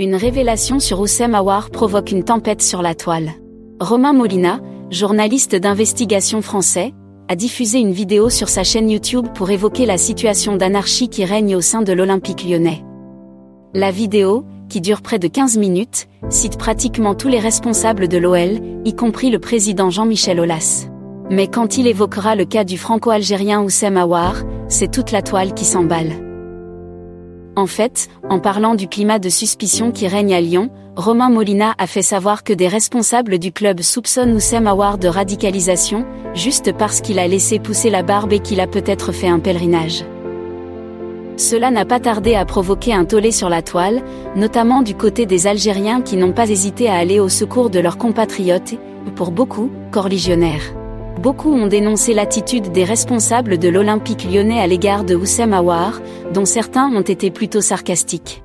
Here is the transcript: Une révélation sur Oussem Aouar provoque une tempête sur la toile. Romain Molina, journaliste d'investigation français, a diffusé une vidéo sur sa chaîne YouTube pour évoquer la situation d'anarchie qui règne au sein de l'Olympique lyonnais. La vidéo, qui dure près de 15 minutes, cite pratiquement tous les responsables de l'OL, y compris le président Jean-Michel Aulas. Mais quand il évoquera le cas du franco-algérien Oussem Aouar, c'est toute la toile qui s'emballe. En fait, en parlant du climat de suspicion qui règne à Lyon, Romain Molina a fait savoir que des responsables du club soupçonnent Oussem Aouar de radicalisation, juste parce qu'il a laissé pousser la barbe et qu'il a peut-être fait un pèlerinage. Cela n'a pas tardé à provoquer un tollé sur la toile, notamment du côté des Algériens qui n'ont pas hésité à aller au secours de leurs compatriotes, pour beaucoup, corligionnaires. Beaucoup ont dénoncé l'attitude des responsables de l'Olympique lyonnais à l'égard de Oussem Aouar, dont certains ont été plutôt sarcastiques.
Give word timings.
Une 0.00 0.14
révélation 0.14 0.80
sur 0.80 0.98
Oussem 1.00 1.34
Aouar 1.34 1.68
provoque 1.68 2.10
une 2.10 2.24
tempête 2.24 2.62
sur 2.62 2.80
la 2.80 2.94
toile. 2.94 3.32
Romain 3.80 4.14
Molina, 4.14 4.58
journaliste 4.90 5.54
d'investigation 5.54 6.40
français, 6.40 6.94
a 7.28 7.36
diffusé 7.36 7.80
une 7.80 7.92
vidéo 7.92 8.30
sur 8.30 8.48
sa 8.48 8.64
chaîne 8.64 8.88
YouTube 8.88 9.26
pour 9.34 9.50
évoquer 9.50 9.84
la 9.84 9.98
situation 9.98 10.56
d'anarchie 10.56 11.10
qui 11.10 11.26
règne 11.26 11.54
au 11.54 11.60
sein 11.60 11.82
de 11.82 11.92
l'Olympique 11.92 12.48
lyonnais. 12.48 12.82
La 13.74 13.90
vidéo, 13.90 14.46
qui 14.70 14.80
dure 14.80 15.02
près 15.02 15.18
de 15.18 15.28
15 15.28 15.58
minutes, 15.58 16.08
cite 16.30 16.56
pratiquement 16.56 17.14
tous 17.14 17.28
les 17.28 17.38
responsables 17.38 18.08
de 18.08 18.16
l'OL, 18.16 18.58
y 18.86 18.94
compris 18.94 19.28
le 19.28 19.38
président 19.38 19.90
Jean-Michel 19.90 20.40
Aulas. 20.40 20.88
Mais 21.28 21.46
quand 21.46 21.76
il 21.76 21.86
évoquera 21.86 22.36
le 22.36 22.46
cas 22.46 22.64
du 22.64 22.78
franco-algérien 22.78 23.60
Oussem 23.60 23.98
Aouar, 23.98 24.44
c'est 24.66 24.90
toute 24.90 25.12
la 25.12 25.20
toile 25.20 25.52
qui 25.52 25.66
s'emballe. 25.66 26.29
En 27.60 27.66
fait, 27.66 28.08
en 28.30 28.38
parlant 28.38 28.74
du 28.74 28.88
climat 28.88 29.18
de 29.18 29.28
suspicion 29.28 29.92
qui 29.92 30.08
règne 30.08 30.32
à 30.32 30.40
Lyon, 30.40 30.70
Romain 30.96 31.28
Molina 31.28 31.74
a 31.76 31.86
fait 31.86 32.00
savoir 32.00 32.42
que 32.42 32.54
des 32.54 32.68
responsables 32.68 33.38
du 33.38 33.52
club 33.52 33.82
soupçonnent 33.82 34.34
Oussem 34.34 34.66
Aouar 34.66 34.96
de 34.96 35.08
radicalisation, 35.08 36.06
juste 36.32 36.72
parce 36.72 37.02
qu'il 37.02 37.18
a 37.18 37.28
laissé 37.28 37.58
pousser 37.58 37.90
la 37.90 38.02
barbe 38.02 38.32
et 38.32 38.38
qu'il 38.38 38.60
a 38.60 38.66
peut-être 38.66 39.12
fait 39.12 39.28
un 39.28 39.40
pèlerinage. 39.40 40.06
Cela 41.36 41.70
n'a 41.70 41.84
pas 41.84 42.00
tardé 42.00 42.34
à 42.34 42.46
provoquer 42.46 42.94
un 42.94 43.04
tollé 43.04 43.30
sur 43.30 43.50
la 43.50 43.60
toile, 43.60 44.02
notamment 44.36 44.80
du 44.80 44.94
côté 44.94 45.26
des 45.26 45.46
Algériens 45.46 46.00
qui 46.00 46.16
n'ont 46.16 46.32
pas 46.32 46.48
hésité 46.48 46.88
à 46.88 46.94
aller 46.94 47.20
au 47.20 47.28
secours 47.28 47.68
de 47.68 47.78
leurs 47.78 47.98
compatriotes, 47.98 48.76
pour 49.16 49.32
beaucoup, 49.32 49.70
corligionnaires. 49.90 50.79
Beaucoup 51.20 51.52
ont 51.52 51.66
dénoncé 51.66 52.14
l'attitude 52.14 52.72
des 52.72 52.82
responsables 52.82 53.58
de 53.58 53.68
l'Olympique 53.68 54.24
lyonnais 54.24 54.58
à 54.58 54.66
l'égard 54.66 55.04
de 55.04 55.14
Oussem 55.14 55.52
Aouar, 55.52 56.00
dont 56.32 56.46
certains 56.46 56.88
ont 56.88 57.02
été 57.02 57.30
plutôt 57.30 57.60
sarcastiques. 57.60 58.42